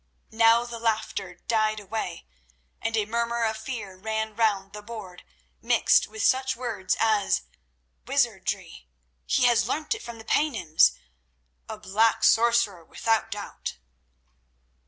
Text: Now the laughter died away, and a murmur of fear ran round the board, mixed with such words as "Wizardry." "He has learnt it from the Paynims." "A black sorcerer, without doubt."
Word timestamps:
Now 0.31 0.65
the 0.65 0.79
laughter 0.79 1.35
died 1.47 1.79
away, 1.79 2.25
and 2.81 2.97
a 2.97 3.05
murmur 3.05 3.43
of 3.43 3.55
fear 3.55 3.95
ran 3.95 4.35
round 4.35 4.73
the 4.73 4.81
board, 4.81 5.23
mixed 5.61 6.07
with 6.07 6.23
such 6.23 6.55
words 6.55 6.97
as 6.99 7.43
"Wizardry." 8.07 8.87
"He 9.27 9.43
has 9.45 9.67
learnt 9.67 9.93
it 9.93 10.01
from 10.01 10.17
the 10.17 10.25
Paynims." 10.25 10.93
"A 11.69 11.77
black 11.77 12.23
sorcerer, 12.23 12.83
without 12.83 13.29
doubt." 13.29 13.77